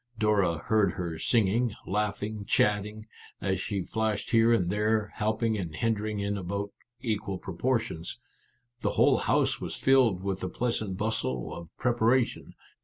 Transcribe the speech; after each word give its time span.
Dora 0.17 0.57
heard 0.65 0.93
her 0.93 1.19
singing, 1.19 1.75
laughing, 1.85 2.43
chatting, 2.45 3.05
as 3.39 3.59
she 3.59 3.83
flashed 3.83 4.31
here 4.31 4.51
and 4.51 4.71
there, 4.71 5.11
helping 5.17 5.55
and 5.59 5.75
hindering 5.75 6.17
in 6.17 6.39
about 6.39 6.71
equal 7.01 7.37
proportions. 7.37 8.19
The 8.79 8.89
whole 8.97 9.17
house 9.17 9.61
was 9.61 9.75
filled 9.75 10.23
with 10.23 10.39
the 10.39 10.49
pleasant 10.49 10.97
bustle 10.97 11.53
of 11.53 11.69
preparation. 11.77 12.55